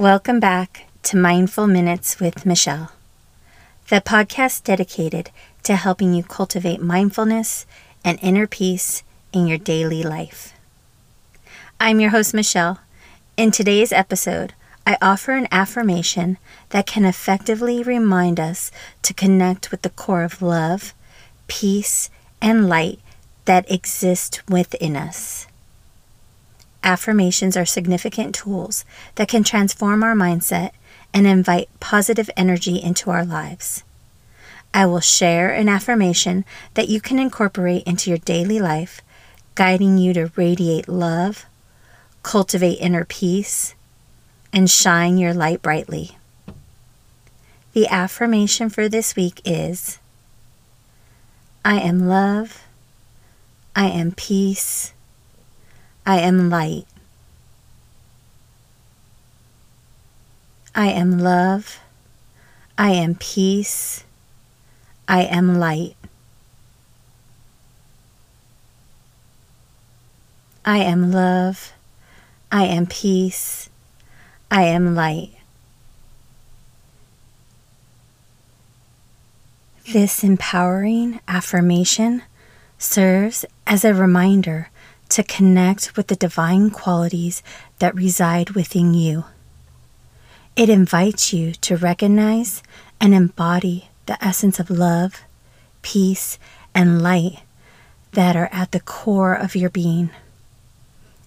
Welcome 0.00 0.40
back 0.40 0.86
to 1.02 1.18
Mindful 1.18 1.66
Minutes 1.66 2.18
with 2.18 2.46
Michelle, 2.46 2.92
the 3.90 4.00
podcast 4.00 4.64
dedicated 4.64 5.30
to 5.64 5.76
helping 5.76 6.14
you 6.14 6.22
cultivate 6.22 6.80
mindfulness 6.80 7.66
and 8.02 8.18
inner 8.22 8.46
peace 8.46 9.02
in 9.34 9.46
your 9.46 9.58
daily 9.58 10.02
life. 10.02 10.54
I'm 11.78 12.00
your 12.00 12.12
host, 12.12 12.32
Michelle. 12.32 12.80
In 13.36 13.50
today's 13.50 13.92
episode, 13.92 14.54
I 14.86 14.96
offer 15.02 15.32
an 15.32 15.48
affirmation 15.52 16.38
that 16.70 16.86
can 16.86 17.04
effectively 17.04 17.82
remind 17.82 18.40
us 18.40 18.70
to 19.02 19.12
connect 19.12 19.70
with 19.70 19.82
the 19.82 19.90
core 19.90 20.24
of 20.24 20.40
love, 20.40 20.94
peace, 21.46 22.08
and 22.40 22.70
light 22.70 23.00
that 23.44 23.70
exist 23.70 24.40
within 24.48 24.96
us. 24.96 25.46
Affirmations 26.82 27.56
are 27.56 27.66
significant 27.66 28.34
tools 28.34 28.84
that 29.16 29.28
can 29.28 29.44
transform 29.44 30.02
our 30.02 30.14
mindset 30.14 30.70
and 31.12 31.26
invite 31.26 31.68
positive 31.78 32.30
energy 32.36 32.82
into 32.82 33.10
our 33.10 33.24
lives. 33.24 33.84
I 34.72 34.86
will 34.86 35.00
share 35.00 35.50
an 35.50 35.68
affirmation 35.68 36.44
that 36.74 36.88
you 36.88 37.00
can 37.00 37.18
incorporate 37.18 37.82
into 37.84 38.08
your 38.08 38.18
daily 38.18 38.60
life, 38.60 39.02
guiding 39.54 39.98
you 39.98 40.14
to 40.14 40.30
radiate 40.36 40.88
love, 40.88 41.44
cultivate 42.22 42.80
inner 42.80 43.04
peace, 43.04 43.74
and 44.52 44.70
shine 44.70 45.18
your 45.18 45.34
light 45.34 45.60
brightly. 45.60 46.16
The 47.72 47.88
affirmation 47.88 48.68
for 48.70 48.88
this 48.88 49.14
week 49.16 49.40
is 49.44 49.98
I 51.64 51.78
am 51.80 52.08
love. 52.08 52.64
I 53.76 53.86
am 53.86 54.12
peace. 54.12 54.92
I 56.10 56.18
am 56.18 56.50
light. 56.50 56.86
I 60.74 60.88
am 60.88 61.20
love. 61.20 61.78
I 62.76 62.90
am 62.90 63.14
peace. 63.14 64.02
I 65.06 65.22
am 65.22 65.60
light. 65.60 65.94
I 70.64 70.78
am 70.78 71.12
love. 71.12 71.74
I 72.50 72.64
am 72.64 72.86
peace. 72.86 73.70
I 74.50 74.64
am 74.64 74.96
light. 74.96 75.30
This 79.92 80.24
empowering 80.24 81.20
affirmation 81.28 82.22
serves 82.78 83.44
as 83.64 83.84
a 83.84 83.94
reminder 83.94 84.70
to 85.10 85.22
connect 85.22 85.96
with 85.96 86.06
the 86.06 86.16
divine 86.16 86.70
qualities 86.70 87.42
that 87.78 87.94
reside 87.94 88.50
within 88.50 88.94
you. 88.94 89.24
It 90.56 90.68
invites 90.68 91.32
you 91.32 91.52
to 91.52 91.76
recognize 91.76 92.62
and 93.00 93.14
embody 93.14 93.88
the 94.06 94.22
essence 94.24 94.58
of 94.58 94.70
love, 94.70 95.22
peace, 95.82 96.38
and 96.74 97.02
light 97.02 97.40
that 98.12 98.36
are 98.36 98.48
at 98.52 98.72
the 98.72 98.80
core 98.80 99.34
of 99.34 99.56
your 99.56 99.70
being. 99.70 100.10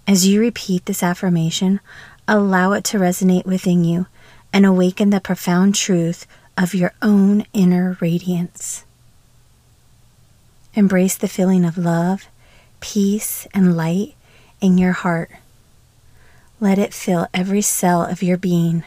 As 0.08 0.28
you 0.28 0.40
repeat 0.40 0.86
this 0.86 1.02
affirmation, 1.02 1.80
allow 2.28 2.74
it 2.74 2.84
to 2.86 3.00
resonate 3.00 3.46
within 3.46 3.84
you 3.84 4.08
and 4.52 4.66
awaken 4.66 5.10
the 5.10 5.22
profound 5.22 5.76
truth 5.76 6.28
of 6.58 6.76
your 6.76 6.94
own 7.02 7.46
inner 7.54 7.98
radiance. 8.02 8.84
Embrace 10.76 11.16
the 11.16 11.28
feeling 11.28 11.66
of 11.66 11.78
love, 11.78 12.28
peace, 12.84 13.48
and 13.54 13.78
light 13.78 14.14
in 14.60 14.78
your 14.78 14.92
heart. 14.92 15.32
Let 16.60 16.78
it 16.78 16.94
fill 16.94 17.28
every 17.34 17.62
cell 17.62 18.02
of 18.04 18.22
your 18.22 18.36
being, 18.38 18.84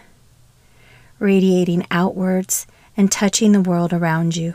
radiating 1.19 1.87
outwards 1.91 2.67
and 2.95 3.11
touching 3.11 3.53
the 3.53 3.63
world 3.63 3.95
around 3.95 4.37
you. 4.37 4.53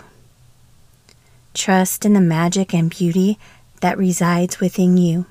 Trust 1.56 2.06
in 2.06 2.13
the 2.13 2.22
magic 2.22 2.72
and 2.72 2.91
beauty 2.91 3.40
that 3.81 3.97
resides 3.97 4.59
within 4.59 4.97
you, 4.97 5.25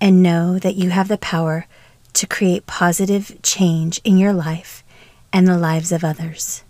and 0.00 0.22
know 0.22 0.58
that 0.58 0.76
you 0.76 0.88
have 0.88 1.08
the 1.08 1.18
power 1.18 1.66
to 2.14 2.26
create 2.26 2.66
positive 2.66 3.36
change 3.42 4.00
in 4.02 4.16
your 4.16 4.32
life 4.32 4.82
and 5.30 5.46
the 5.46 5.58
lives 5.58 5.92
of 5.92 6.02
others. 6.02 6.64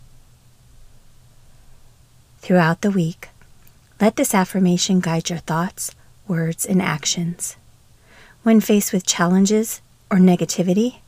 Throughout 2.40 2.80
the 2.80 2.90
week, 2.90 3.28
let 4.00 4.16
this 4.16 4.34
affirmation 4.34 4.98
guide 4.98 5.30
your 5.30 5.38
thoughts, 5.38 5.94
words, 6.28 6.64
and 6.66 6.80
actions. 6.80 7.56
When 8.42 8.60
faced 8.60 8.92
with 8.92 9.06
challenges 9.06 9.80
or 10.10 10.18
negativity, 10.18 10.98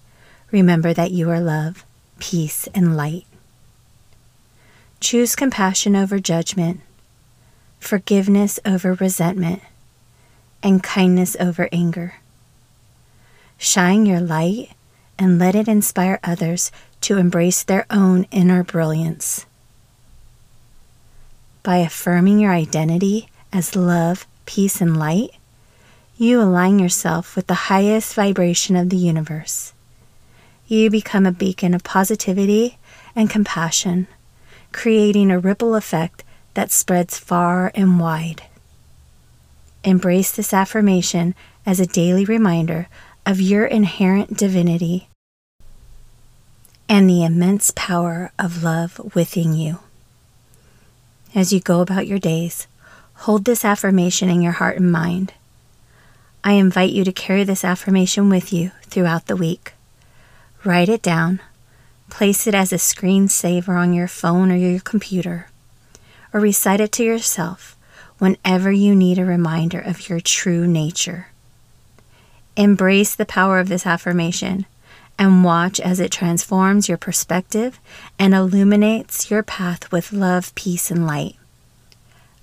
remember 0.51 0.93
that 0.93 1.11
you 1.11 1.31
are 1.31 1.41
love, 1.41 1.84
peace, 2.19 2.69
and 2.75 2.97
light. 2.97 3.27
Choose 5.01 5.37
compassion 5.37 5.95
over 5.95 6.19
judgment, 6.19 6.81
forgiveness 7.79 8.59
over 8.65 8.95
resentment, 8.95 9.62
and 10.62 10.83
kindness 10.83 11.37
over 11.39 11.69
anger. 11.71 12.17
Shine 13.56 14.06
your 14.06 14.21
light 14.21 14.71
and 15.19 15.39
let 15.39 15.55
it 15.55 15.69
inspire 15.69 16.19
others 16.23 16.71
to 17.03 17.19
embrace 17.19 17.62
their 17.62 17.87
own 17.91 18.25
inner 18.31 18.65
brilliance. 18.65 19.47
By 21.62 21.79
affirming 21.79 22.39
your 22.39 22.53
identity 22.53 23.29
as 23.53 23.77
love, 23.77 24.27
peace, 24.49 24.81
and 24.81 24.97
light, 24.97 25.31
you 26.17 26.41
align 26.41 26.79
yourself 26.79 27.37
with 27.37 27.47
the 27.49 27.69
highest 27.69 28.15
vibration 28.15 28.77
of 28.77 28.89
the 28.89 28.97
universe. 28.97 29.75
You 30.67 30.89
become 30.89 31.27
a 31.27 31.33
beacon 31.33 31.75
of 31.75 31.85
positivity 31.85 32.79
and 33.15 33.29
compassion 33.29 34.09
creating 34.73 35.31
a 35.31 35.39
ripple 35.39 35.75
effect 35.75 36.25
that 36.55 36.71
spreads 36.71 37.19
far 37.19 37.71
and 37.75 38.01
wide. 38.01 38.43
Embrace 39.85 40.31
this 40.31 40.55
affirmation 40.55 41.35
as 41.67 41.79
a 41.79 41.87
daily 41.87 42.25
reminder 42.25 42.89
of 43.27 43.41
your 43.41 43.67
inherent 43.67 44.37
divinity 44.37 45.09
and 46.89 47.09
the 47.09 47.23
immense 47.23 47.71
power 47.77 48.33
of 48.39 48.63
love 48.63 49.15
within 49.15 49.53
you. 49.53 49.81
As 51.35 51.53
you 51.53 51.61
go 51.61 51.81
about 51.81 52.07
your 52.07 52.19
days, 52.19 52.67
hold 53.19 53.45
this 53.45 53.65
affirmation 53.65 54.29
in 54.29 54.43
your 54.43 54.53
heart 54.53 54.77
and 54.77 54.93
mind. 54.93 55.33
I 56.45 56.53
invite 56.53 56.91
you 56.91 57.05
to 57.05 57.12
carry 57.12 57.45
this 57.45 57.65
affirmation 57.65 58.29
with 58.29 58.53
you 58.53 58.71
throughout 58.83 59.27
the 59.27 59.37
week. 59.37 59.75
Write 60.65 60.89
it 60.89 61.03
down 61.03 61.41
Place 62.11 62.47
it 62.47 62.55
as 62.55 62.73
a 62.73 62.77
screensaver 62.77 63.79
on 63.79 63.93
your 63.93 64.09
phone 64.09 64.51
or 64.51 64.56
your 64.56 64.81
computer, 64.81 65.49
or 66.33 66.41
recite 66.41 66.81
it 66.81 66.91
to 66.93 67.05
yourself 67.05 67.77
whenever 68.19 68.73
you 68.73 68.95
need 68.95 69.19
a 69.19 69.25
reminder 69.25 69.79
of 69.79 70.09
your 70.09 70.21
true 70.21 70.67
nature. 70.67 71.29
Embrace 72.56 73.15
the 73.15 73.27
power 73.27 73.61
of 73.61 73.69
this 73.69 73.87
affirmation 73.87 74.67
and 75.19 75.45
watch 75.45 75.79
as 75.81 76.00
it 76.00 76.11
transforms 76.11 76.89
your 76.89 76.99
perspective 76.99 77.79
and 78.19 78.35
illuminates 78.35 79.31
your 79.31 79.43
path 79.43 79.93
with 79.93 80.12
love, 80.12 80.55
peace, 80.55 80.91
and 80.91 81.06
light. 81.06 81.38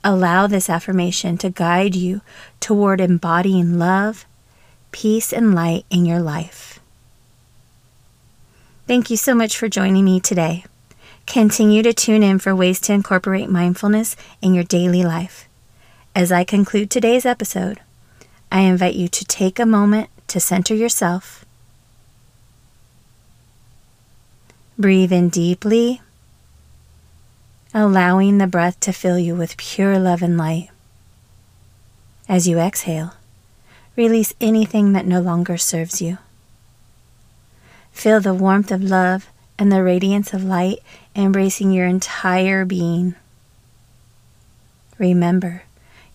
Allow 0.07 0.45
this 0.45 0.69
affirmation 0.69 1.35
to 1.39 1.49
guide 1.49 1.95
you 1.95 2.21
toward 2.59 3.01
embodying 3.01 3.79
love, 3.79 4.27
peace, 4.91 5.33
and 5.33 5.55
light 5.55 5.83
in 5.89 6.05
your 6.05 6.19
life. 6.19 6.79
Thank 8.85 9.09
you 9.09 9.17
so 9.17 9.33
much 9.33 9.57
for 9.57 9.67
joining 9.67 10.05
me 10.05 10.19
today. 10.19 10.63
Continue 11.25 11.81
to 11.81 11.91
tune 11.91 12.21
in 12.21 12.37
for 12.37 12.55
ways 12.55 12.79
to 12.81 12.93
incorporate 12.93 13.49
mindfulness 13.49 14.15
in 14.43 14.53
your 14.53 14.63
daily 14.63 15.03
life. 15.03 15.49
As 16.15 16.31
I 16.31 16.43
conclude 16.43 16.91
today's 16.91 17.25
episode, 17.25 17.79
I 18.51 18.61
invite 18.61 18.93
you 18.93 19.07
to 19.07 19.25
take 19.25 19.57
a 19.57 19.65
moment 19.65 20.11
to 20.27 20.39
center 20.39 20.75
yourself. 20.75 21.43
Breathe 24.77 25.11
in 25.11 25.29
deeply, 25.29 26.01
allowing 27.75 28.37
the 28.37 28.47
breath 28.47 28.79
to 28.79 28.93
fill 28.93 29.19
you 29.19 29.35
with 29.35 29.57
pure 29.57 29.99
love 29.99 30.21
and 30.21 30.37
light. 30.37 30.69
As 32.27 32.47
you 32.47 32.57
exhale, 32.57 33.15
release 33.97 34.33
anything 34.39 34.93
that 34.93 35.05
no 35.05 35.19
longer 35.19 35.57
serves 35.57 36.01
you. 36.01 36.17
Feel 37.91 38.21
the 38.21 38.33
warmth 38.33 38.71
of 38.71 38.81
love 38.81 39.29
and 39.59 39.71
the 39.71 39.83
radiance 39.83 40.33
of 40.33 40.41
light 40.41 40.79
embracing 41.17 41.71
your 41.71 41.85
entire 41.85 42.63
being. 42.63 43.15
Remember, 44.97 45.63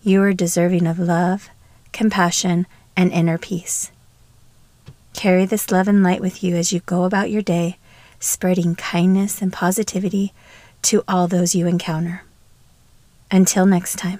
you 0.01 0.19
are 0.23 0.33
deserving 0.33 0.87
of 0.87 0.97
love, 0.97 1.49
compassion, 1.91 2.65
and 2.97 3.11
inner 3.11 3.37
peace. 3.37 3.91
Carry 5.13 5.45
this 5.45 5.69
love 5.69 5.87
and 5.87 6.01
light 6.01 6.21
with 6.21 6.43
you 6.43 6.55
as 6.55 6.73
you 6.73 6.79
go 6.81 7.03
about 7.03 7.29
your 7.29 7.43
day, 7.43 7.77
spreading 8.19 8.73
kindness 8.73 9.43
and 9.43 9.53
positivity 9.53 10.33
to 10.83 11.03
all 11.07 11.27
those 11.27 11.55
you 11.55 11.67
encounter. 11.67 12.23
Until 13.29 13.65
next 13.65 13.95
time, 13.95 14.19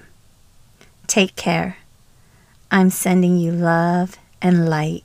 take 1.06 1.36
care. 1.36 1.76
I'm 2.70 2.90
sending 2.90 3.36
you 3.36 3.52
love 3.52 4.16
and 4.40 4.68
light. 4.68 5.04